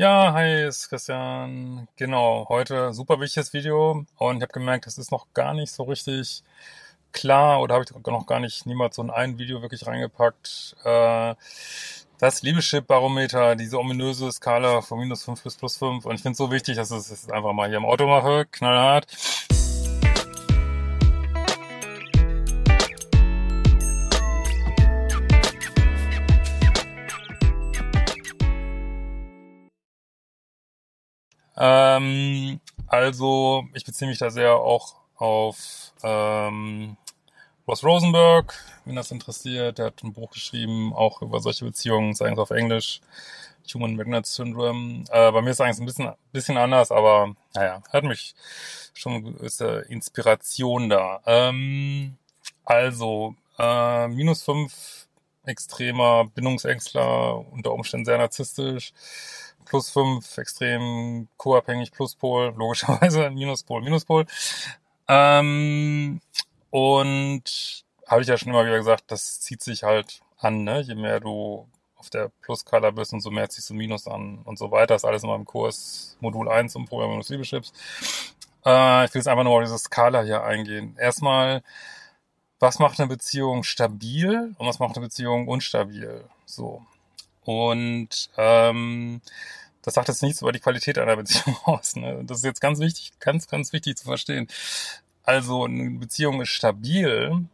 Ja, 0.00 0.32
hi, 0.32 0.64
ist 0.68 0.88
Christian. 0.90 1.88
Genau, 1.96 2.46
heute 2.48 2.92
super 2.92 3.18
wichtiges 3.18 3.52
Video 3.52 4.06
und 4.16 4.36
ich 4.36 4.42
habe 4.42 4.52
gemerkt, 4.52 4.86
das 4.86 4.96
ist 4.96 5.10
noch 5.10 5.26
gar 5.34 5.54
nicht 5.54 5.72
so 5.72 5.82
richtig 5.82 6.44
klar 7.12 7.60
oder 7.60 7.74
habe 7.74 7.84
ich 7.84 7.90
noch 8.06 8.26
gar 8.26 8.38
nicht 8.38 8.64
niemals 8.64 8.94
so 8.94 9.02
in 9.02 9.10
ein 9.10 9.38
Video 9.38 9.60
wirklich 9.60 9.88
reingepackt. 9.88 10.76
Äh, 10.84 11.34
das 12.18 12.42
Liebeschip-Barometer, 12.42 13.56
diese 13.56 13.78
ominöse 13.80 14.30
Skala 14.30 14.82
von 14.82 15.00
minus 15.00 15.24
5 15.24 15.42
bis 15.42 15.56
plus 15.56 15.76
5 15.78 16.04
und 16.06 16.14
ich 16.14 16.22
finde 16.22 16.32
es 16.32 16.38
so 16.38 16.52
wichtig, 16.52 16.76
dass 16.76 16.92
ich 16.92 16.98
es 16.98 17.10
jetzt 17.10 17.32
einfach 17.32 17.52
mal 17.52 17.68
hier 17.68 17.78
im 17.78 17.84
Auto 17.86 18.06
mache, 18.06 18.46
knallhart. 18.52 19.06
Ähm, 31.58 32.60
also, 32.86 33.66
ich 33.74 33.84
beziehe 33.84 34.08
mich 34.08 34.18
da 34.18 34.30
sehr 34.30 34.54
auch 34.54 34.94
auf 35.16 35.92
ähm, 36.02 36.96
Ross 37.66 37.84
Rosenberg, 37.84 38.54
wenn 38.84 38.96
das 38.96 39.10
interessiert. 39.10 39.78
Der 39.78 39.86
hat 39.86 40.02
ein 40.02 40.12
Buch 40.12 40.30
geschrieben, 40.30 40.92
auch 40.94 41.20
über 41.20 41.40
solche 41.40 41.64
Beziehungen, 41.64 42.12
ist 42.12 42.22
eigentlich 42.22 42.38
auf 42.38 42.50
Englisch, 42.50 43.00
Human 43.74 43.96
Magnet 43.96 44.26
Syndrome. 44.26 45.04
Äh, 45.10 45.32
bei 45.32 45.42
mir 45.42 45.50
ist 45.50 45.56
es 45.56 45.60
eigentlich 45.60 45.80
ein 45.80 45.86
bisschen, 45.86 46.12
bisschen 46.32 46.56
anders, 46.56 46.90
aber 46.90 47.34
naja, 47.54 47.82
hat 47.92 48.04
mich 48.04 48.34
schon 48.94 49.14
eine 49.14 49.22
gewisse 49.22 49.80
Inspiration 49.88 50.88
da. 50.88 51.20
Ähm, 51.26 52.16
also, 52.64 53.34
äh, 53.58 54.08
minus 54.08 54.42
fünf 54.44 55.08
extremer 55.44 56.26
Bindungsängstler, 56.34 57.44
unter 57.52 57.72
Umständen 57.72 58.06
sehr 58.06 58.18
narzisstisch 58.18 58.92
plus 59.68 59.90
5, 59.90 60.38
extrem 60.38 61.28
co-abhängig, 61.36 61.92
Pluspol, 61.92 62.54
logischerweise 62.56 63.30
Minuspol, 63.32 63.82
Minuspol. 63.82 64.26
Ähm, 65.08 66.20
und 66.70 67.84
habe 68.06 68.22
ich 68.22 68.28
ja 68.28 68.36
schon 68.38 68.50
immer 68.50 68.64
wieder 68.64 68.78
gesagt, 68.78 69.04
das 69.08 69.40
zieht 69.40 69.62
sich 69.62 69.82
halt 69.82 70.20
an, 70.38 70.64
ne? 70.64 70.80
Je 70.80 70.94
mehr 70.94 71.20
du 71.20 71.66
auf 71.96 72.10
der 72.10 72.30
Plus-Skala 72.42 72.90
bist, 72.90 73.12
und 73.12 73.20
so 73.20 73.30
mehr 73.30 73.48
ziehst 73.48 73.70
du 73.70 73.74
Minus 73.74 74.06
an 74.06 74.38
und 74.44 74.58
so 74.58 74.70
weiter. 74.70 74.94
Das 74.94 75.02
ist 75.02 75.08
alles 75.08 75.22
in 75.24 75.30
meinem 75.30 75.44
Kurs 75.44 76.16
Modul 76.20 76.48
1 76.48 76.74
im 76.76 76.86
Programm 76.86 77.10
Minus 77.10 77.28
Liebeschips. 77.28 77.72
Äh, 78.64 79.04
ich 79.04 79.14
will 79.14 79.20
jetzt 79.20 79.28
einfach 79.28 79.44
nur 79.44 79.54
auf 79.54 79.62
diese 79.62 79.78
Skala 79.78 80.22
hier 80.22 80.44
eingehen. 80.44 80.96
Erstmal, 80.98 81.62
was 82.60 82.78
macht 82.78 83.00
eine 83.00 83.08
Beziehung 83.08 83.64
stabil 83.64 84.54
und 84.58 84.66
was 84.66 84.78
macht 84.78 84.96
eine 84.96 85.06
Beziehung 85.06 85.48
unstabil? 85.48 86.24
So. 86.46 86.82
Und 87.48 88.28
ähm, 88.36 89.22
das 89.80 89.94
sagt 89.94 90.08
jetzt 90.08 90.22
nichts 90.22 90.42
über 90.42 90.52
die 90.52 90.60
Qualität 90.60 90.98
einer 90.98 91.16
Beziehung 91.16 91.56
aus. 91.64 91.96
Ne? 91.96 92.22
Das 92.24 92.38
ist 92.38 92.44
jetzt 92.44 92.60
ganz 92.60 92.78
wichtig, 92.78 93.12
ganz, 93.20 93.48
ganz 93.48 93.72
wichtig 93.72 93.96
zu 93.96 94.04
verstehen. 94.04 94.48
Also 95.22 95.64
eine 95.64 95.92
Beziehung 95.92 96.42
ist 96.42 96.50
stabil, 96.50 97.46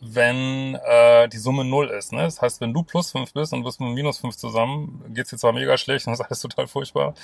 wenn 0.00 0.76
äh, 0.76 1.28
die 1.28 1.38
Summe 1.38 1.64
null 1.64 1.88
ist. 1.88 2.12
Ne? 2.12 2.22
Das 2.22 2.40
heißt, 2.40 2.60
wenn 2.60 2.72
du 2.72 2.84
plus 2.84 3.10
fünf 3.10 3.32
bist 3.32 3.52
und 3.52 3.62
du 3.62 3.64
bist 3.64 3.80
mit 3.80 3.92
minus 3.92 4.18
fünf 4.18 4.36
zusammen, 4.36 5.02
geht's 5.12 5.30
dir 5.30 5.38
zwar 5.38 5.52
mega 5.54 5.76
schlecht 5.76 6.06
und 6.06 6.12
ist 6.12 6.20
alles 6.20 6.38
total 6.38 6.68
furchtbar, 6.68 7.14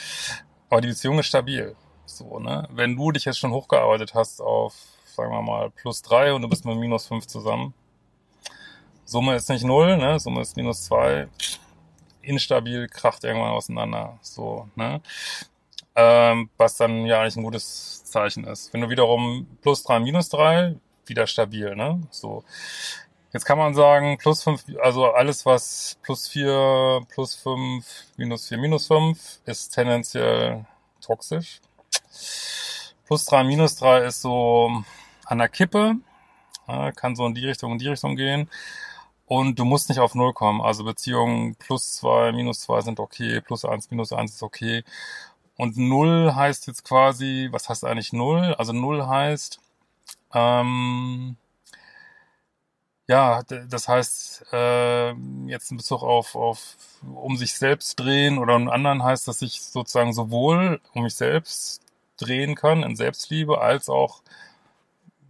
aber 0.68 0.80
die 0.80 0.88
Beziehung 0.88 1.20
ist 1.20 1.26
stabil. 1.26 1.76
So, 2.04 2.40
ne? 2.40 2.68
Wenn 2.72 2.96
du 2.96 3.12
dich 3.12 3.26
jetzt 3.26 3.38
schon 3.38 3.52
hochgearbeitet 3.52 4.12
hast 4.12 4.40
auf, 4.40 4.74
sagen 5.04 5.30
wir 5.30 5.42
mal, 5.42 5.70
plus 5.70 6.02
drei 6.02 6.32
und 6.32 6.42
du 6.42 6.48
bist 6.48 6.64
mit 6.64 6.76
minus 6.78 7.06
fünf 7.06 7.28
zusammen, 7.28 7.74
Summe 9.04 9.36
ist 9.36 9.48
nicht 9.50 9.62
null, 9.62 9.96
ne? 9.98 10.18
Summe 10.18 10.40
ist 10.40 10.56
minus 10.56 10.82
zwei 10.82 11.28
instabil, 12.26 12.88
kracht 12.88 13.24
irgendwann 13.24 13.52
auseinander. 13.52 14.18
So, 14.22 14.68
ne? 14.74 15.00
Ähm, 15.94 16.50
was 16.58 16.76
dann 16.76 17.06
ja 17.06 17.20
eigentlich 17.20 17.36
ein 17.36 17.44
gutes 17.44 18.04
Zeichen 18.04 18.44
ist. 18.44 18.72
Wenn 18.72 18.82
du 18.82 18.90
wiederum 18.90 19.46
plus 19.62 19.82
drei, 19.82 19.98
minus 20.00 20.28
drei, 20.28 20.76
wieder 21.06 21.26
stabil, 21.26 21.74
ne? 21.74 22.02
So. 22.10 22.44
Jetzt 23.32 23.44
kann 23.44 23.58
man 23.58 23.74
sagen, 23.74 24.16
plus 24.18 24.42
fünf, 24.42 24.64
also 24.82 25.12
alles, 25.12 25.44
was 25.44 25.98
plus 26.02 26.28
vier, 26.28 27.00
plus 27.08 27.34
fünf, 27.34 27.86
minus 28.16 28.48
vier, 28.48 28.58
minus 28.58 28.86
fünf, 28.86 29.40
ist 29.44 29.74
tendenziell 29.74 30.64
toxisch. 31.00 31.60
Plus 33.06 33.26
drei, 33.26 33.44
minus 33.44 33.76
drei 33.76 34.04
ist 34.04 34.22
so 34.22 34.82
an 35.26 35.38
der 35.38 35.48
Kippe, 35.48 35.96
kann 36.66 37.14
so 37.14 37.26
in 37.26 37.34
die 37.34 37.46
Richtung, 37.46 37.72
in 37.72 37.78
die 37.78 37.88
Richtung 37.88 38.16
gehen. 38.16 38.48
Und 39.26 39.58
du 39.58 39.64
musst 39.64 39.88
nicht 39.88 39.98
auf 40.00 40.14
Null 40.14 40.32
kommen. 40.32 40.60
Also 40.60 40.84
Beziehungen 40.84 41.56
plus 41.56 41.94
zwei, 41.94 42.32
minus 42.32 42.60
zwei 42.60 42.80
sind 42.80 43.00
okay, 43.00 43.40
plus 43.40 43.64
eins, 43.64 43.90
minus 43.90 44.12
eins 44.12 44.34
ist 44.34 44.42
okay. 44.42 44.84
Und 45.56 45.76
Null 45.76 46.34
heißt 46.34 46.66
jetzt 46.68 46.84
quasi, 46.84 47.48
was 47.50 47.68
heißt 47.68 47.84
eigentlich 47.84 48.12
Null? 48.12 48.54
Also 48.58 48.72
Null 48.72 49.06
heißt, 49.06 49.60
ähm, 50.34 51.36
ja, 53.08 53.42
das 53.44 53.88
heißt, 53.88 54.46
äh, 54.52 55.12
jetzt 55.46 55.70
in 55.70 55.76
Bezug 55.76 56.02
auf, 56.02 56.34
auf 56.34 56.76
um 57.02 57.36
sich 57.36 57.54
selbst 57.54 57.98
drehen 58.00 58.38
oder 58.38 58.56
einen 58.56 58.68
anderen 58.68 59.02
heißt, 59.04 59.28
dass 59.28 59.42
ich 59.42 59.62
sozusagen 59.62 60.12
sowohl 60.12 60.80
um 60.92 61.04
mich 61.04 61.14
selbst 61.14 61.82
drehen 62.18 62.54
kann 62.56 62.82
in 62.82 62.96
Selbstliebe 62.96 63.60
als 63.60 63.88
auch 63.88 64.22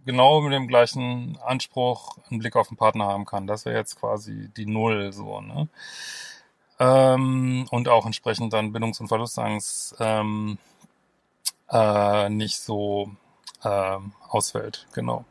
genau 0.07 0.41
mit 0.41 0.53
dem 0.53 0.67
gleichen 0.67 1.37
Anspruch 1.45 2.17
einen 2.29 2.39
Blick 2.39 2.55
auf 2.55 2.69
den 2.69 2.77
Partner 2.77 3.05
haben 3.05 3.25
kann. 3.25 3.45
Das 3.45 3.65
wäre 3.65 3.77
jetzt 3.77 3.99
quasi 3.99 4.49
die 4.57 4.65
Null 4.65 5.13
so, 5.13 5.41
ne? 5.41 5.67
Ähm, 6.79 7.67
und 7.69 7.89
auch 7.89 8.05
entsprechend 8.05 8.53
dann 8.53 8.71
Bindungs- 8.71 8.99
und 8.99 9.07
Verlustangst 9.07 9.95
ähm, 9.99 10.57
äh, 11.69 12.29
nicht 12.29 12.59
so 12.59 13.11
äh, 13.63 13.97
ausfällt. 14.29 14.87
Genau. 14.93 15.25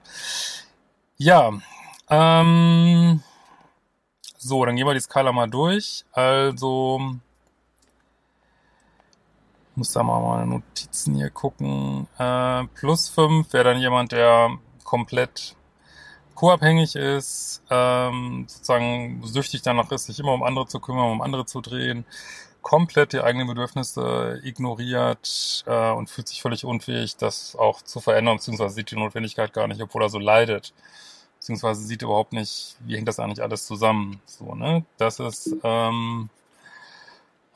Ja, 1.17 1.53
ähm, 2.09 3.23
so, 4.39 4.65
dann 4.65 4.77
gehen 4.77 4.87
wir 4.87 4.95
die 4.95 5.01
Skala 5.01 5.33
mal 5.33 5.49
durch. 5.49 6.05
Also, 6.13 7.17
muss 9.75 9.93
da 9.93 10.03
mal 10.03 10.21
meine 10.21 10.47
Notizen 10.47 11.15
hier 11.15 11.31
gucken. 11.31 12.07
Äh, 12.19 12.65
plus 12.75 13.09
5 13.09 13.53
wäre 13.53 13.65
dann 13.65 13.79
jemand, 13.79 14.13
der 14.13 14.59
komplett 14.87 15.57
co-abhängig 16.35 16.97
ist, 16.97 17.63
ähm, 17.71 18.45
sozusagen 18.49 19.23
süchtig 19.25 19.63
danach 19.63 19.91
ist, 19.91 20.07
sich 20.07 20.19
immer 20.21 20.33
um 20.33 20.43
andere 20.43 20.67
zu 20.67 20.81
kümmern, 20.81 21.11
um 21.11 21.21
andere 21.21 21.45
zu 21.47 21.61
drehen, 21.61 22.07
komplett 22.63 23.13
die 23.13 23.21
eigenen 23.21 23.47
Bedürfnisse 23.47 24.41
ignoriert 24.43 25.65
äh, 25.67 25.91
und 25.91 26.09
fühlt 26.11 26.29
sich 26.29 26.43
völlig 26.43 26.65
unfähig, 26.65 27.17
das 27.17 27.57
auch 27.57 27.83
zu 27.83 28.01
verändern, 28.01 28.37
beziehungsweise 28.37 28.75
sieht 28.75 28.91
die 28.91 28.97
Notwendigkeit 28.97 29.53
gar 29.53 29.67
nicht, 29.69 29.81
obwohl 29.83 30.03
er 30.03 30.09
so 30.09 30.19
leidet, 30.19 30.73
beziehungsweise 31.39 31.83
sieht 31.83 32.03
überhaupt 32.03 32.33
nicht, 32.33 32.77
wie 32.81 32.97
hängt 32.97 33.09
das 33.09 33.19
eigentlich 33.19 33.43
alles 33.43 33.67
zusammen. 33.67 34.21
So, 34.27 34.55
ne? 34.55 34.85
Das 34.99 35.21
ist 35.21 35.55
ähm, 35.65 36.29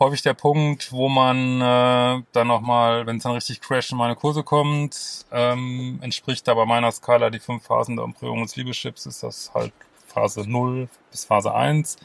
häufig 0.00 0.22
der 0.22 0.34
Punkt, 0.34 0.92
wo 0.92 1.08
man 1.08 1.60
äh, 1.60 2.22
dann 2.32 2.46
nochmal, 2.48 3.06
wenn 3.06 3.18
es 3.18 3.22
dann 3.22 3.32
richtig 3.32 3.60
crash 3.60 3.92
in 3.92 3.98
meine 3.98 4.16
Kurse 4.16 4.42
kommt, 4.42 5.26
ähm, 5.30 5.98
entspricht 6.02 6.48
da 6.48 6.54
bei 6.54 6.64
meiner 6.64 6.90
Skala 6.90 7.30
die 7.30 7.38
fünf 7.38 7.64
Phasen 7.64 7.96
der 7.96 8.04
Umprüfung 8.06 8.42
des 8.42 8.56
Liebeschips, 8.56 9.06
ist 9.06 9.22
das 9.22 9.52
halt 9.54 9.72
Phase 10.06 10.48
0 10.48 10.88
bis 11.10 11.24
Phase 11.26 11.54
1. 11.54 11.96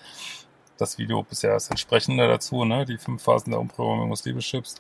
Das 0.77 0.97
Video 0.97 1.23
bisher 1.23 1.55
ist 1.55 1.69
entsprechende 1.69 2.27
dazu, 2.27 2.65
ne? 2.65 2.85
die 2.85 2.97
fünf 2.97 3.23
Phasen 3.23 3.51
der 3.51 3.61
Umprüfung 3.61 4.09
des 4.11 4.25
Liebeschips. 4.25 4.75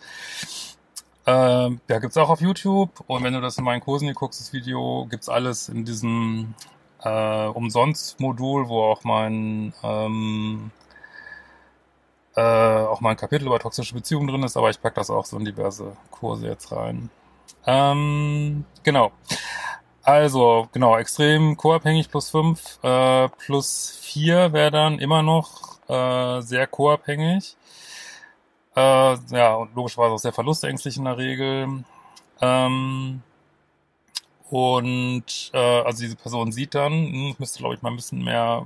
Ähm, 1.25 1.79
ja, 1.87 1.99
gibt's 1.99 2.17
auch 2.17 2.29
auf 2.29 2.41
YouTube. 2.41 3.03
Und 3.07 3.23
wenn 3.23 3.33
du 3.33 3.41
das 3.41 3.57
in 3.57 3.63
meinen 3.63 3.81
Kursen 3.81 4.05
hier 4.05 4.13
guckst, 4.13 4.41
das 4.41 4.53
Video, 4.53 5.07
gibt's 5.09 5.29
alles 5.29 5.69
in 5.69 5.85
diesem 5.85 6.53
äh, 7.01 7.47
Umsonst-Modul, 7.47 8.67
wo 8.67 8.83
auch 8.83 9.03
mein 9.03 9.73
ähm, 9.83 10.71
äh, 12.35 12.41
auch 12.41 13.01
mal 13.01 13.11
ein 13.11 13.17
Kapitel 13.17 13.47
über 13.47 13.59
toxische 13.59 13.93
Beziehungen 13.93 14.27
drin 14.27 14.43
ist, 14.43 14.57
aber 14.57 14.69
ich 14.69 14.81
packe 14.81 14.95
das 14.95 15.09
auch 15.09 15.25
so 15.25 15.37
in 15.37 15.45
diverse 15.45 15.95
Kurse 16.11 16.47
jetzt 16.47 16.71
rein. 16.71 17.09
Ähm, 17.65 18.65
genau. 18.83 19.11
Also, 20.03 20.69
genau, 20.71 20.97
extrem 20.97 21.57
co-abhängig 21.57 22.09
plus 22.09 22.29
5, 22.29 22.79
äh, 22.83 23.29
plus 23.29 23.97
4 24.01 24.53
wäre 24.53 24.71
dann 24.71 24.99
immer 24.99 25.23
noch 25.23 25.79
äh, 25.89 26.41
sehr 26.41 26.67
co-abhängig. 26.67 27.55
Äh, 28.75 29.15
ja, 29.31 29.55
und 29.55 29.73
logischerweise 29.75 30.13
auch 30.13 30.19
sehr 30.19 30.33
verlustängstlich 30.33 30.97
in 30.97 31.05
der 31.05 31.17
Regel. 31.17 31.83
Ähm, 32.41 33.23
und 34.49 35.51
äh, 35.53 35.57
also 35.57 36.03
diese 36.03 36.15
Person 36.15 36.51
sieht 36.51 36.75
dann, 36.75 36.91
hm, 36.91 37.35
müsste, 37.39 37.59
glaube 37.59 37.75
ich, 37.75 37.81
mal 37.81 37.89
ein 37.89 37.95
bisschen 37.95 38.23
mehr 38.23 38.65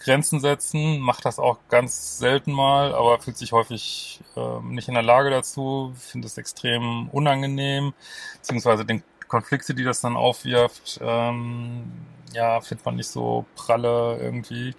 Grenzen 0.00 0.40
setzen, 0.40 0.98
macht 0.98 1.24
das 1.24 1.38
auch 1.38 1.58
ganz 1.68 2.18
selten 2.18 2.52
mal, 2.52 2.94
aber 2.94 3.20
fühlt 3.20 3.36
sich 3.36 3.52
häufig 3.52 4.20
äh, 4.36 4.60
nicht 4.62 4.88
in 4.88 4.94
der 4.94 5.02
Lage 5.02 5.30
dazu, 5.30 5.92
findet 5.96 6.30
es 6.30 6.38
extrem 6.38 7.08
unangenehm, 7.10 7.92
beziehungsweise 8.36 8.84
den 8.84 9.02
Konflikte, 9.28 9.74
die 9.74 9.84
das 9.84 10.00
dann 10.00 10.16
aufwirft, 10.16 10.98
ähm, 11.02 11.92
ja, 12.32 12.60
findet 12.60 12.84
man 12.84 12.96
nicht 12.96 13.08
so 13.08 13.44
pralle 13.54 14.18
irgendwie. 14.20 14.74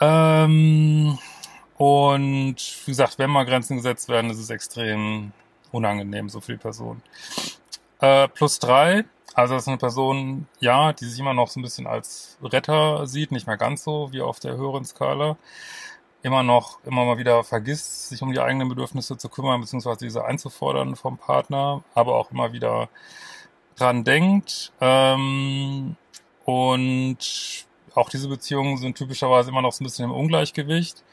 Ähm, 0.00 1.18
und 1.76 2.56
wie 2.56 2.90
gesagt, 2.90 3.18
wenn 3.18 3.30
mal 3.30 3.44
Grenzen 3.44 3.76
gesetzt 3.76 4.08
werden, 4.08 4.30
ist 4.30 4.38
es 4.38 4.50
extrem 4.50 5.32
unangenehm, 5.70 6.28
so 6.28 6.40
viel 6.40 6.56
Personen. 6.56 7.02
Äh, 8.00 8.28
plus 8.28 8.58
drei, 8.58 9.04
also 9.34 9.54
das 9.54 9.64
ist 9.64 9.68
eine 9.68 9.76
Person, 9.76 10.46
ja, 10.60 10.92
die 10.94 11.04
sich 11.04 11.20
immer 11.20 11.34
noch 11.34 11.48
so 11.48 11.60
ein 11.60 11.62
bisschen 11.62 11.86
als 11.86 12.38
Retter 12.42 13.06
sieht, 13.06 13.32
nicht 13.32 13.46
mehr 13.46 13.58
ganz 13.58 13.84
so 13.84 14.12
wie 14.12 14.22
auf 14.22 14.40
der 14.40 14.56
höheren 14.56 14.84
Skala. 14.84 15.36
Immer 16.22 16.42
noch, 16.42 16.78
immer 16.84 17.04
mal 17.04 17.18
wieder 17.18 17.44
vergisst, 17.44 18.08
sich 18.08 18.22
um 18.22 18.32
die 18.32 18.40
eigenen 18.40 18.68
Bedürfnisse 18.68 19.16
zu 19.18 19.28
kümmern, 19.28 19.60
beziehungsweise 19.60 19.98
diese 19.98 20.24
einzufordern 20.24 20.96
vom 20.96 21.18
Partner, 21.18 21.84
aber 21.94 22.16
auch 22.16 22.30
immer 22.30 22.52
wieder 22.52 22.88
dran 23.76 24.04
denkt. 24.04 24.72
Ähm, 24.80 25.96
und 26.46 27.66
auch 27.94 28.08
diese 28.08 28.28
Beziehungen 28.28 28.78
sind 28.78 28.96
typischerweise 28.96 29.50
immer 29.50 29.62
noch 29.62 29.72
so 29.72 29.84
ein 29.84 29.86
bisschen 29.86 30.06
im 30.06 30.12
Ungleichgewicht. 30.12 31.04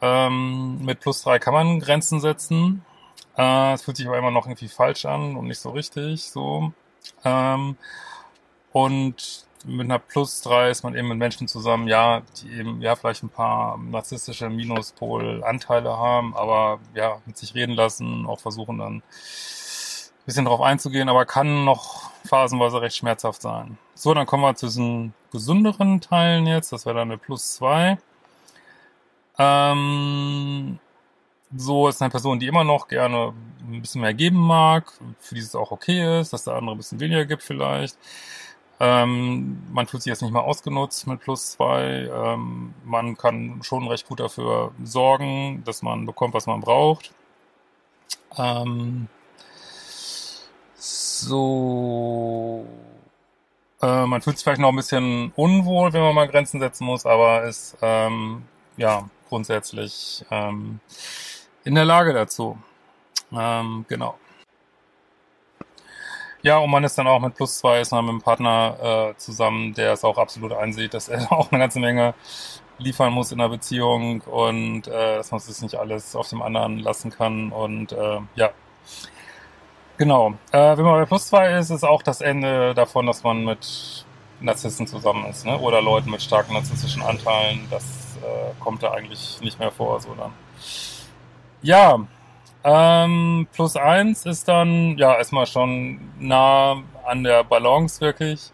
Ähm, 0.00 0.84
mit 0.84 1.00
plus 1.00 1.22
drei 1.22 1.38
kann 1.38 1.54
man 1.54 1.80
Grenzen 1.80 2.20
setzen. 2.20 2.84
Äh, 3.36 3.72
es 3.74 3.82
fühlt 3.82 3.96
sich 3.96 4.06
aber 4.06 4.18
immer 4.18 4.30
noch 4.30 4.46
irgendwie 4.46 4.68
falsch 4.68 5.04
an 5.04 5.36
und 5.36 5.46
nicht 5.46 5.60
so 5.60 5.70
richtig. 5.70 6.24
So. 6.24 6.72
Ähm, 7.24 7.76
und 8.72 9.46
mit 9.64 9.84
einer 9.84 9.98
Plus 9.98 10.42
3 10.42 10.70
ist 10.70 10.82
man 10.82 10.96
eben 10.96 11.08
mit 11.08 11.18
Menschen 11.18 11.48
zusammen, 11.48 11.86
ja, 11.86 12.22
die 12.40 12.52
eben 12.52 12.80
ja 12.80 12.96
vielleicht 12.96 13.22
ein 13.22 13.28
paar 13.28 13.78
narzisstische 13.78 14.48
Minuspol-Anteile 14.48 15.96
haben, 15.96 16.36
aber 16.36 16.80
ja, 16.94 17.20
mit 17.26 17.36
sich 17.36 17.54
reden 17.54 17.74
lassen, 17.74 18.26
auch 18.26 18.40
versuchen 18.40 18.78
dann 18.78 18.96
ein 18.96 19.02
bisschen 20.26 20.44
drauf 20.44 20.60
einzugehen, 20.60 21.08
aber 21.08 21.26
kann 21.26 21.64
noch 21.64 22.10
phasenweise 22.24 22.80
recht 22.80 22.96
schmerzhaft 22.96 23.42
sein. 23.42 23.78
So, 23.94 24.14
dann 24.14 24.26
kommen 24.26 24.42
wir 24.42 24.54
zu 24.54 24.66
diesen 24.66 25.14
gesünderen 25.30 26.00
Teilen 26.00 26.46
jetzt, 26.46 26.72
das 26.72 26.86
wäre 26.86 26.96
dann 26.96 27.10
eine 27.10 27.18
Plus 27.18 27.54
2. 27.54 27.98
Ähm, 29.38 30.78
so 31.56 31.88
ist 31.88 32.00
eine 32.02 32.10
Person, 32.10 32.40
die 32.40 32.46
immer 32.46 32.64
noch 32.64 32.88
gerne 32.88 33.32
ein 33.60 33.80
bisschen 33.80 34.00
mehr 34.00 34.14
geben 34.14 34.38
mag, 34.38 34.92
für 35.20 35.34
die 35.34 35.40
es 35.40 35.54
auch 35.54 35.70
okay 35.70 36.20
ist, 36.20 36.32
dass 36.32 36.44
der 36.44 36.54
andere 36.54 36.74
ein 36.74 36.78
bisschen 36.78 37.00
weniger 37.00 37.24
gibt 37.24 37.42
vielleicht. 37.42 37.96
Ähm, 38.80 39.62
man 39.72 39.86
fühlt 39.86 40.02
sich 40.02 40.10
jetzt 40.10 40.22
nicht 40.22 40.32
mal 40.32 40.40
ausgenutzt 40.40 41.06
mit 41.06 41.20
plus 41.20 41.52
zwei. 41.52 42.10
Ähm, 42.12 42.74
man 42.84 43.16
kann 43.16 43.62
schon 43.62 43.86
recht 43.86 44.08
gut 44.08 44.18
dafür 44.20 44.72
sorgen, 44.82 45.62
dass 45.64 45.82
man 45.82 46.04
bekommt, 46.06 46.34
was 46.34 46.46
man 46.46 46.60
braucht. 46.60 47.12
Ähm, 48.36 49.08
so. 50.74 52.66
Äh, 53.80 54.06
man 54.06 54.20
fühlt 54.22 54.38
sich 54.38 54.44
vielleicht 54.44 54.60
noch 54.60 54.70
ein 54.70 54.76
bisschen 54.76 55.32
unwohl, 55.36 55.92
wenn 55.92 56.02
man 56.02 56.14
mal 56.14 56.28
Grenzen 56.28 56.60
setzen 56.60 56.84
muss, 56.84 57.06
aber 57.06 57.44
ist 57.44 57.76
ähm, 57.82 58.42
ja 58.76 59.08
grundsätzlich 59.28 60.24
ähm, 60.30 60.80
in 61.64 61.74
der 61.74 61.84
Lage 61.84 62.12
dazu. 62.12 62.58
Ähm, 63.32 63.84
genau. 63.88 64.16
Ja, 66.42 66.58
und 66.58 66.70
man 66.70 66.82
ist 66.82 66.98
dann 66.98 67.06
auch 67.06 67.20
mit 67.20 67.34
plus 67.36 67.58
zwei, 67.58 67.80
ist 67.80 67.92
man 67.92 68.04
mit 68.04 68.10
einem 68.10 68.22
Partner 68.22 69.10
äh, 69.12 69.16
zusammen, 69.16 69.74
der 69.74 69.92
es 69.92 70.02
auch 70.02 70.18
absolut 70.18 70.52
einsieht, 70.52 70.92
dass 70.92 71.08
er 71.08 71.30
auch 71.32 71.52
eine 71.52 71.60
ganze 71.60 71.78
Menge 71.78 72.14
liefern 72.78 73.12
muss 73.12 73.30
in 73.30 73.38
der 73.38 73.48
Beziehung 73.48 74.22
und 74.22 74.88
äh, 74.88 75.16
dass 75.16 75.30
man 75.30 75.40
sich 75.40 75.62
nicht 75.62 75.76
alles 75.76 76.16
auf 76.16 76.28
dem 76.28 76.42
anderen 76.42 76.80
lassen 76.80 77.10
kann. 77.10 77.52
Und 77.52 77.92
äh, 77.92 78.18
ja, 78.34 78.50
genau. 79.98 80.34
Äh, 80.50 80.76
wenn 80.76 80.84
man 80.84 81.00
bei 81.00 81.04
plus 81.06 81.28
zwei 81.28 81.56
ist, 81.58 81.70
ist 81.70 81.84
auch 81.84 82.02
das 82.02 82.20
Ende 82.20 82.74
davon, 82.74 83.06
dass 83.06 83.22
man 83.22 83.44
mit 83.44 84.04
Narzissten 84.40 84.88
zusammen 84.88 85.26
ist, 85.26 85.46
ne? 85.46 85.56
Oder 85.58 85.80
Leuten 85.80 86.10
mit 86.10 86.22
starken 86.22 86.54
narzisstischen 86.54 87.02
Anteilen. 87.02 87.68
Das 87.70 88.16
äh, 88.16 88.60
kommt 88.60 88.82
da 88.82 88.90
eigentlich 88.90 89.40
nicht 89.42 89.60
mehr 89.60 89.70
vor, 89.70 90.00
so 90.00 90.14
dann. 90.14 90.32
Ja, 91.62 92.06
ähm, 92.64 93.46
plus 93.52 93.76
eins 93.76 94.26
ist 94.26 94.48
dann, 94.48 94.96
ja, 94.98 95.16
erstmal 95.16 95.46
schon 95.46 96.00
nah 96.18 96.82
an 97.04 97.24
der 97.24 97.44
Balance 97.44 98.00
wirklich. 98.00 98.50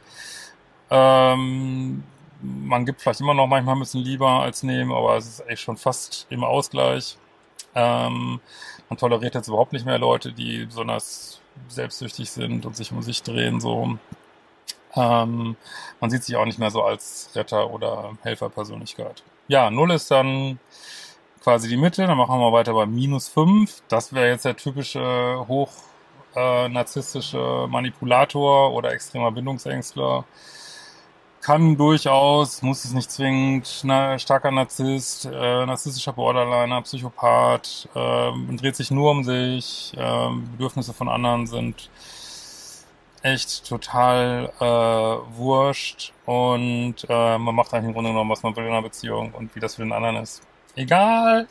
Ähm, 0.90 2.05
man 2.40 2.87
gibt 2.87 3.00
vielleicht 3.00 3.20
immer 3.20 3.34
noch 3.34 3.46
manchmal 3.46 3.76
ein 3.76 3.81
bisschen 3.81 4.02
lieber 4.02 4.28
als 4.28 4.62
nehmen, 4.62 4.93
aber 4.93 5.16
es 5.16 5.26
ist 5.26 5.49
echt 5.49 5.62
schon 5.62 5.76
fast 5.76 6.26
im 6.31 6.44
Ausgleich. 6.44 7.19
Ähm, 7.75 8.40
man 8.88 8.99
toleriert 8.99 9.34
jetzt 9.34 9.49
überhaupt 9.49 9.72
nicht 9.72 9.84
mehr 9.87 9.99
Leute, 9.99 10.32
die 10.32 10.66
besonders 10.66 11.40
selbstsüchtig 11.69 12.31
sind 12.31 12.64
und 12.64 12.76
sich 12.76 12.93
um 12.93 13.02
sich 13.02 13.22
drehen, 13.22 13.60
so. 13.60 13.99
Ähm, 14.94 15.56
man 16.00 16.10
sieht 16.10 16.25
sich 16.25 16.37
auch 16.37 16.46
nicht 16.46 16.58
mehr 16.58 16.70
so 16.70 16.82
als 16.82 17.31
Retter 17.34 17.70
oder 17.70 18.12
Helferpersönlichkeit. 18.22 19.22
Ja, 19.49 19.70
Null 19.70 19.90
ist 19.90 20.10
dann 20.10 20.58
quasi 21.49 21.67
die 21.67 21.79
Mitte. 21.79 22.06
Dann 22.06 22.19
machen 22.19 22.39
wir 22.41 22.53
weiter 22.53 22.75
bei 22.75 22.85
minus 22.85 23.29
5. 23.29 23.83
Das 23.89 24.12
wäre 24.12 24.29
jetzt 24.29 24.45
der 24.45 24.55
typische 24.55 25.47
hoch 25.49 25.71
äh, 26.37 26.69
narzisstische 26.69 27.67
Manipulator 27.71 28.75
oder 28.75 28.93
extremer 28.93 29.33
Bindungsängstler. 29.33 30.27
Kann 31.41 31.79
durchaus, 31.79 32.61
muss 32.61 32.85
es 32.85 32.93
nicht 32.93 33.11
zwingend, 33.11 33.81
na, 33.85 34.19
starker 34.19 34.50
Narzisst, 34.50 35.25
äh, 35.25 35.65
narzisstischer 35.65 36.12
Borderliner, 36.12 36.83
Psychopath, 36.83 37.89
äh, 37.94 38.56
dreht 38.56 38.77
sich 38.77 38.91
nur 38.91 39.11
um 39.12 39.25
sich, 39.25 39.94
äh, 39.97 40.29
Bedürfnisse 40.53 40.93
von 40.93 41.09
anderen 41.09 41.47
sind 41.47 41.89
echt 43.23 43.67
total 43.67 44.53
äh, 44.61 45.37
wurscht 45.39 46.12
und 46.27 46.97
äh, 47.09 47.39
man 47.39 47.55
macht 47.55 47.73
eigentlich 47.73 47.87
im 47.87 47.94
Grunde 47.94 48.11
genommen, 48.11 48.31
was 48.31 48.43
man 48.43 48.55
will 48.55 48.65
in 48.65 48.71
einer 48.71 48.83
Beziehung 48.83 49.33
und 49.33 49.55
wie 49.56 49.61
das 49.61 49.77
für 49.77 49.83
den 49.83 49.93
anderen 49.93 50.17
ist. 50.17 50.43
Egal. 50.79 51.49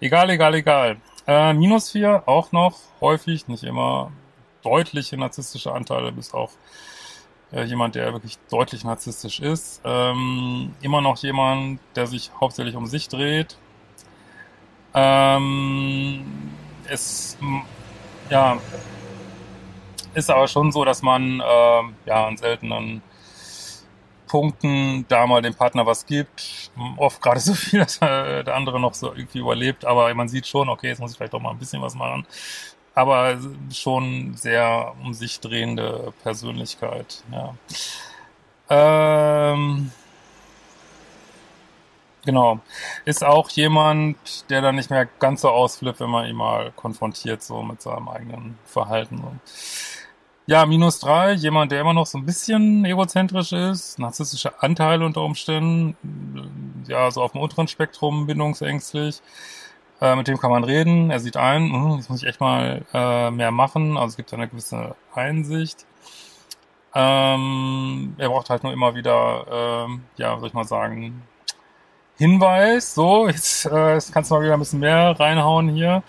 Egal, 0.00 0.30
egal, 0.30 0.54
egal. 0.54 0.96
Äh, 1.26 1.52
minus 1.52 1.90
4 1.90 2.22
auch 2.24 2.52
noch 2.52 2.78
häufig, 3.02 3.46
nicht 3.46 3.64
immer 3.64 4.12
deutliche 4.62 5.18
narzisstische 5.18 5.72
Anteile, 5.74 6.10
bis 6.10 6.32
auch 6.32 6.52
äh, 7.52 7.64
jemand, 7.64 7.96
der 7.96 8.14
wirklich 8.14 8.38
deutlich 8.50 8.82
narzisstisch 8.82 9.40
ist. 9.40 9.82
Ähm, 9.84 10.74
immer 10.80 11.02
noch 11.02 11.18
jemand, 11.18 11.80
der 11.96 12.06
sich 12.06 12.30
hauptsächlich 12.40 12.74
um 12.74 12.86
sich 12.86 13.08
dreht. 13.08 13.58
Ähm, 14.94 16.24
es, 16.88 17.36
ja, 18.30 18.56
ist 20.14 20.30
aber 20.30 20.48
schon 20.48 20.72
so, 20.72 20.86
dass 20.86 21.02
man 21.02 21.40
äh, 21.40 21.82
ja 22.06 22.26
an 22.26 22.38
seltenen 22.38 23.02
Punkten 24.32 25.04
da 25.08 25.26
mal 25.26 25.42
dem 25.42 25.54
Partner 25.54 25.84
was 25.84 26.06
gibt. 26.06 26.70
Oft 26.96 27.20
gerade 27.20 27.38
so 27.38 27.52
viel, 27.52 27.80
dass 27.80 27.98
der 27.98 28.54
andere 28.54 28.80
noch 28.80 28.94
so 28.94 29.12
irgendwie 29.12 29.40
überlebt, 29.40 29.84
aber 29.84 30.12
man 30.14 30.28
sieht 30.28 30.46
schon, 30.46 30.70
okay, 30.70 30.88
jetzt 30.88 31.00
muss 31.00 31.10
ich 31.10 31.18
vielleicht 31.18 31.34
doch 31.34 31.40
mal 31.40 31.50
ein 31.50 31.58
bisschen 31.58 31.82
was 31.82 31.94
machen. 31.94 32.26
Aber 32.94 33.38
schon 33.70 34.34
sehr 34.34 34.94
um 35.02 35.12
sich 35.12 35.38
drehende 35.40 36.14
Persönlichkeit, 36.22 37.22
ja. 37.30 37.54
Ähm, 38.70 39.92
genau. 42.24 42.60
Ist 43.04 43.24
auch 43.24 43.50
jemand, 43.50 44.48
der 44.48 44.62
dann 44.62 44.76
nicht 44.76 44.88
mehr 44.88 45.06
ganz 45.18 45.42
so 45.42 45.50
ausflippt, 45.50 46.00
wenn 46.00 46.08
man 46.08 46.26
ihn 46.26 46.36
mal 46.36 46.72
konfrontiert, 46.74 47.42
so 47.42 47.62
mit 47.62 47.82
seinem 47.82 48.08
eigenen 48.08 48.58
Verhalten. 48.64 49.40
Ja, 50.52 50.66
minus 50.66 50.98
drei, 50.98 51.32
jemand, 51.32 51.72
der 51.72 51.80
immer 51.80 51.94
noch 51.94 52.04
so 52.04 52.18
ein 52.18 52.26
bisschen 52.26 52.84
egozentrisch 52.84 53.52
ist, 53.52 53.98
narzisstische 53.98 54.62
Anteile 54.62 55.06
unter 55.06 55.22
Umständen, 55.22 55.96
ja, 56.86 57.10
so 57.10 57.22
auf 57.22 57.32
dem 57.32 57.40
unteren 57.40 57.68
Spektrum 57.68 58.26
bindungsängstlich. 58.26 59.22
Äh, 60.02 60.14
mit 60.14 60.28
dem 60.28 60.36
kann 60.36 60.50
man 60.50 60.62
reden. 60.62 61.10
Er 61.10 61.20
sieht 61.20 61.38
ein, 61.38 61.70
mh, 61.70 61.96
jetzt 61.96 62.10
muss 62.10 62.22
ich 62.22 62.28
echt 62.28 62.40
mal 62.40 62.84
äh, 62.92 63.30
mehr 63.30 63.50
machen. 63.50 63.96
Also 63.96 64.08
es 64.08 64.16
gibt 64.18 64.34
eine 64.34 64.46
gewisse 64.46 64.94
Einsicht. 65.14 65.86
Ähm, 66.94 68.14
er 68.18 68.28
braucht 68.28 68.50
halt 68.50 68.62
nur 68.62 68.74
immer 68.74 68.94
wieder, 68.94 69.86
ähm, 69.88 70.02
ja, 70.18 70.38
soll 70.38 70.48
ich 70.48 70.54
mal 70.54 70.64
sagen, 70.64 71.22
Hinweis. 72.18 72.94
So, 72.94 73.26
jetzt, 73.26 73.64
äh, 73.66 73.94
jetzt 73.94 74.12
kannst 74.12 74.30
du 74.30 74.34
mal 74.34 74.42
wieder 74.42 74.52
ein 74.52 74.58
bisschen 74.60 74.80
mehr 74.80 75.18
reinhauen 75.18 75.70
hier. 75.70 76.02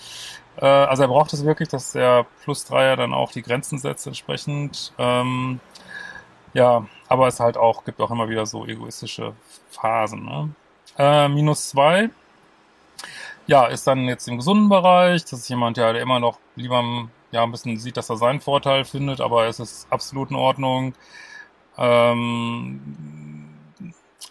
Äh, 0.58 0.66
also 0.66 1.04
er 1.04 1.10
braucht 1.10 1.34
es 1.34 1.46
wirklich, 1.46 1.70
dass 1.70 1.94
der 1.94 2.26
Plus 2.44 2.66
Dreier 2.66 2.96
dann 2.96 3.14
auch 3.14 3.32
die 3.32 3.42
Grenzen 3.42 3.80
setzt 3.80 4.08
entsprechend. 4.08 4.94
Ähm, 4.98 5.60
ja, 6.54 6.86
aber 7.08 7.28
es 7.28 7.40
halt 7.40 7.58
auch, 7.58 7.84
gibt 7.86 8.00
auch 8.02 8.12
immer 8.12 8.30
wieder 8.30 8.46
so 8.46 8.66
egoistische 8.66 9.34
Phasen. 9.70 10.26
Ne? 10.26 10.50
Äh, 10.98 11.28
minus 11.30 11.70
zwei 11.70 12.10
ja, 13.48 13.66
ist 13.66 13.88
dann 13.88 14.08
jetzt 14.08 14.28
im 14.28 14.38
gesunden 14.38 14.70
Bereich. 14.70 15.24
Das 15.24 15.34
ist 15.34 15.50
jemand, 15.50 15.78
ja, 15.78 15.92
der 15.94 16.02
immer 16.02 16.20
noch 16.20 16.40
lieber 16.56 17.10
ja, 17.32 17.44
ein 17.44 17.52
bisschen 17.52 17.78
sieht, 17.78 17.98
dass 17.98 18.10
er 18.10 18.18
seinen 18.18 18.42
Vorteil 18.42 18.86
findet, 18.86 19.22
aber 19.22 19.48
es 19.48 19.60
ist 19.60 19.88
absolut 19.90 20.30
in 20.32 20.36
Ordnung. 20.36 20.94
Ähm, 21.78 22.82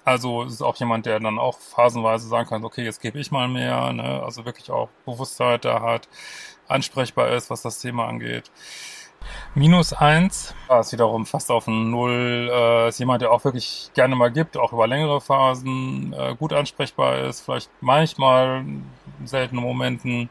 also 0.05 0.43
ist 0.43 0.63
auch 0.63 0.77
jemand, 0.77 1.07
der 1.07 1.21
dann 1.21 1.39
auch 1.39 1.59
phasenweise 1.59 2.29
sagen 2.29 2.49
kann, 2.49 2.65
okay, 2.65 2.85
jetzt 2.85 3.01
gebe 3.01 3.19
ich 3.19 3.31
mal 3.31 3.49
mehr, 3.49 3.93
ne? 3.93 4.23
also 4.25 4.45
wirklich 4.45 4.71
auch 4.71 4.89
Bewusstheit 5.05 5.65
da 5.65 5.81
hat, 5.81 6.09
ansprechbar 6.69 7.31
ist, 7.31 7.51
was 7.51 7.63
das 7.63 7.81
Thema 7.81 8.07
angeht. 8.09 8.51
Minus 9.55 9.93
eins 9.93 10.55
ist 10.81 10.93
wiederum 10.93 11.27
fast 11.27 11.51
auf 11.51 11.69
ein 11.69 11.91
Null. 11.91 12.51
Äh, 12.53 12.89
ist 12.89 12.99
jemand, 12.99 13.23
der 13.23 13.31
auch 13.31 13.45
wirklich 13.45 13.91
gerne 13.95 14.17
mal 14.17 14.33
gibt, 14.33 14.57
auch 14.57 14.73
über 14.73 14.87
längere 14.87 15.21
Phasen, 15.21 16.13
äh, 16.13 16.35
gut 16.37 16.53
ansprechbar 16.53 17.19
ist, 17.21 17.43
vielleicht 17.43 17.71
manchmal 17.81 18.61
in 18.61 18.85
seltenen 19.25 19.63
Momenten 19.63 20.29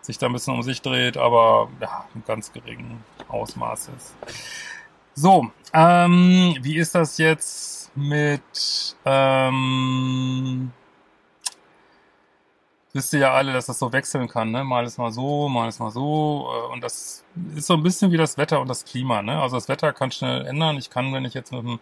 sich 0.00 0.18
da 0.18 0.26
ein 0.26 0.32
bisschen 0.32 0.54
um 0.54 0.62
sich 0.62 0.82
dreht, 0.82 1.16
aber 1.16 1.68
ja, 1.80 2.04
im 2.14 2.24
ganz 2.24 2.52
geringen 2.52 3.02
Ausmaß 3.28 3.90
ist. 3.96 4.14
So, 5.14 5.50
ähm, 5.72 6.56
wie 6.60 6.76
ist 6.76 6.94
das 6.94 7.18
jetzt 7.18 7.79
mit 7.94 8.96
ähm, 9.04 10.72
wisst 12.92 13.12
ihr 13.12 13.20
ja 13.20 13.32
alle, 13.32 13.52
dass 13.52 13.66
das 13.66 13.78
so 13.78 13.92
wechseln 13.92 14.28
kann, 14.28 14.50
ne? 14.50 14.64
Mal 14.64 14.84
ist 14.84 14.98
mal 14.98 15.12
so, 15.12 15.48
mal 15.48 15.68
ist 15.68 15.80
mal 15.80 15.90
so. 15.90 16.48
Äh, 16.52 16.72
und 16.72 16.82
das 16.82 17.24
ist 17.54 17.66
so 17.66 17.74
ein 17.74 17.82
bisschen 17.82 18.12
wie 18.12 18.16
das 18.16 18.38
Wetter 18.38 18.60
und 18.60 18.68
das 18.68 18.84
Klima, 18.84 19.22
ne? 19.22 19.40
Also 19.40 19.56
das 19.56 19.68
Wetter 19.68 19.92
kann 19.92 20.10
schnell 20.12 20.46
ändern. 20.46 20.76
Ich 20.76 20.90
kann, 20.90 21.12
wenn 21.12 21.24
ich 21.24 21.34
jetzt 21.34 21.52
mit 21.52 21.60
einem, 21.60 21.80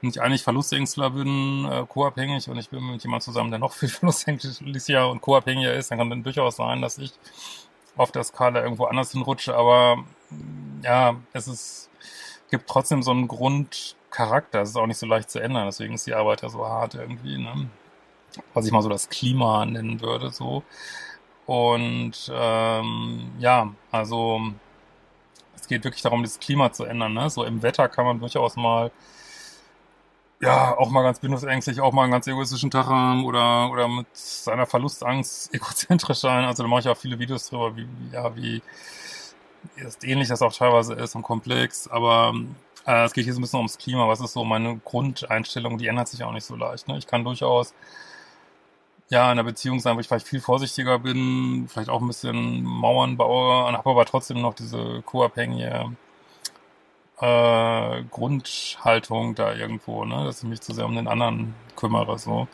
wenn 0.00 0.10
ich 0.10 0.20
eigentlich 0.20 0.42
Verlustängstler 0.42 1.10
bin, 1.10 1.66
äh, 1.70 1.84
co-abhängig 1.88 2.48
und 2.48 2.58
ich 2.58 2.70
bin 2.70 2.84
mit 2.90 3.02
jemandem 3.02 3.24
zusammen, 3.24 3.50
der 3.50 3.58
noch 3.60 3.72
viel 3.72 3.88
verlustängstlicher 3.90 5.08
und 5.08 5.20
co-abhängiger 5.20 5.74
ist, 5.74 5.90
dann 5.90 5.98
kann 5.98 6.10
dann 6.10 6.22
durchaus 6.22 6.56
sein, 6.56 6.82
dass 6.82 6.98
ich 6.98 7.12
auf 7.96 8.12
der 8.12 8.24
Skala 8.24 8.62
irgendwo 8.62 8.84
anders 8.86 9.12
hinrutsche. 9.12 9.56
Aber 9.56 10.04
ja, 10.82 11.16
es 11.32 11.48
ist, 11.48 11.90
gibt 12.50 12.68
trotzdem 12.68 13.02
so 13.02 13.12
einen 13.12 13.28
Grundcharakter. 14.14 14.62
Es 14.62 14.70
ist 14.70 14.76
auch 14.76 14.86
nicht 14.86 14.98
so 14.98 15.06
leicht 15.06 15.30
zu 15.30 15.40
ändern. 15.40 15.66
Deswegen 15.66 15.94
ist 15.94 16.06
die 16.06 16.14
Arbeit 16.14 16.42
ja 16.42 16.48
so 16.48 16.66
hart 16.66 16.94
irgendwie, 16.94 17.38
ne? 17.38 17.68
was 18.52 18.66
ich 18.66 18.72
mal 18.72 18.82
so 18.82 18.88
das 18.88 19.08
Klima 19.08 19.64
nennen 19.64 20.00
würde, 20.00 20.30
so. 20.30 20.62
Und 21.46 22.32
ähm, 22.32 23.32
ja, 23.38 23.72
also 23.90 24.40
es 25.56 25.68
geht 25.68 25.84
wirklich 25.84 26.02
darum, 26.02 26.22
das 26.22 26.40
Klima 26.40 26.72
zu 26.72 26.84
ändern. 26.84 27.14
Ne? 27.14 27.28
So 27.30 27.44
im 27.44 27.62
Wetter 27.62 27.88
kann 27.88 28.06
man 28.06 28.20
durchaus 28.20 28.56
mal 28.56 28.90
ja, 30.40 30.76
auch 30.76 30.90
mal 30.90 31.02
ganz 31.02 31.20
bindungsängstlich, 31.20 31.80
auch 31.80 31.92
mal 31.92 32.02
einen 32.02 32.12
ganz 32.12 32.26
egoistischen 32.26 32.70
Tag 32.70 32.86
haben 32.86 33.24
oder, 33.24 33.70
oder 33.70 33.88
mit 33.88 34.06
seiner 34.12 34.66
Verlustangst 34.66 35.54
egozentrisch 35.54 36.18
sein. 36.18 36.44
Also 36.44 36.62
da 36.62 36.68
mache 36.68 36.80
ich 36.80 36.88
auch 36.88 36.96
viele 36.96 37.18
Videos 37.18 37.48
drüber, 37.48 37.76
wie, 37.76 37.86
ja, 38.12 38.34
wie 38.36 38.62
ähnlich 40.02 40.28
das 40.28 40.42
auch 40.42 40.52
teilweise 40.52 40.94
ist 40.94 41.14
und 41.14 41.22
komplex. 41.22 41.88
Aber 41.88 42.34
äh, 42.86 43.04
es 43.04 43.12
geht 43.12 43.24
hier 43.24 43.34
so 43.34 43.40
ein 43.40 43.42
bisschen 43.42 43.58
ums 43.58 43.78
Klima. 43.78 44.08
Was 44.08 44.20
ist 44.20 44.32
so 44.32 44.44
meine 44.44 44.78
Grundeinstellung? 44.84 45.78
Die 45.78 45.86
ändert 45.86 46.08
sich 46.08 46.22
auch 46.22 46.32
nicht 46.32 46.44
so 46.44 46.56
leicht. 46.56 46.88
Ne? 46.88 46.98
Ich 46.98 47.06
kann 47.06 47.24
durchaus 47.24 47.74
ja, 49.10 49.24
in 49.26 49.32
einer 49.32 49.44
Beziehung 49.44 49.80
sein, 49.80 49.96
wo 49.96 50.00
ich 50.00 50.08
vielleicht 50.08 50.28
viel 50.28 50.40
vorsichtiger 50.40 50.98
bin, 50.98 51.66
vielleicht 51.68 51.90
auch 51.90 52.00
ein 52.00 52.08
bisschen 52.08 52.62
Mauern 52.64 53.16
baue 53.16 53.66
und 53.66 53.76
habe 53.76 53.90
aber 53.90 54.04
trotzdem 54.06 54.40
noch 54.40 54.54
diese 54.54 55.02
co-abhängige 55.02 55.92
äh, 57.20 58.02
Grundhaltung 58.10 59.34
da 59.34 59.54
irgendwo, 59.54 60.04
ne, 60.04 60.24
dass 60.24 60.42
ich 60.42 60.48
mich 60.48 60.60
zu 60.62 60.72
sehr 60.74 60.86
um 60.86 60.96
den 60.96 61.08
anderen 61.08 61.54
kümmere, 61.76 62.18
so. 62.18 62.48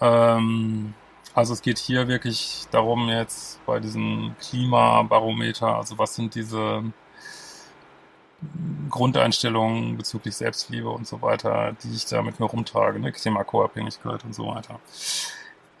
Ähm, 0.00 0.94
also 1.34 1.52
es 1.52 1.62
geht 1.62 1.78
hier 1.78 2.08
wirklich 2.08 2.64
darum 2.70 3.08
jetzt 3.08 3.64
bei 3.66 3.78
diesem 3.80 4.34
Klimabarometer, 4.40 5.76
also 5.76 5.98
was 5.98 6.14
sind 6.14 6.34
diese 6.34 6.82
Grundeinstellungen 8.90 9.96
bezüglich 9.96 10.36
Selbstliebe 10.36 10.88
und 10.88 11.06
so 11.06 11.22
weiter, 11.22 11.74
die 11.82 11.94
ich 11.94 12.06
da 12.06 12.22
mit 12.22 12.38
mir 12.38 12.46
rumtrage, 12.46 13.00
ne? 13.00 13.12
Thema 13.12 13.44
Co-Abhängigkeit 13.44 14.24
und 14.24 14.34
so 14.34 14.46
weiter. 14.46 14.78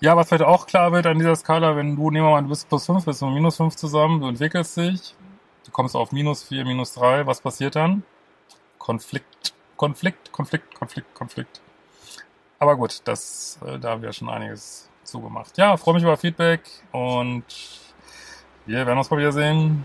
Ja, 0.00 0.16
was 0.16 0.28
vielleicht 0.28 0.44
auch 0.44 0.66
klar 0.66 0.92
wird 0.92 1.06
an 1.06 1.18
dieser 1.18 1.36
Skala, 1.36 1.76
wenn 1.76 1.96
du, 1.96 2.10
nehmen 2.10 2.26
wir 2.26 2.30
mal, 2.30 2.42
du 2.42 2.48
bist 2.48 2.68
plus 2.68 2.86
5, 2.86 3.04
bist 3.04 3.22
du 3.22 3.26
minus 3.26 3.56
5 3.56 3.76
zusammen, 3.76 4.20
du 4.20 4.28
entwickelst 4.28 4.76
dich, 4.76 5.14
du 5.64 5.70
kommst 5.70 5.96
auf 5.96 6.12
minus 6.12 6.44
4, 6.44 6.64
minus 6.64 6.94
3, 6.94 7.26
was 7.26 7.40
passiert 7.40 7.76
dann? 7.76 8.02
Konflikt, 8.78 9.54
Konflikt, 9.76 10.32
Konflikt, 10.32 10.74
Konflikt, 10.74 11.14
Konflikt. 11.14 11.60
Aber 12.58 12.76
gut, 12.76 13.00
das, 13.04 13.58
äh, 13.66 13.78
da 13.78 13.90
haben 13.90 14.02
wir 14.02 14.12
schon 14.12 14.28
einiges 14.28 14.88
zugemacht. 15.04 15.56
Ja, 15.56 15.76
freue 15.76 15.94
mich 15.94 16.02
über 16.02 16.16
Feedback 16.16 16.62
und 16.92 17.44
wir 18.66 18.86
werden 18.86 18.98
uns 18.98 19.10
mal 19.10 19.18
wiedersehen. 19.18 19.84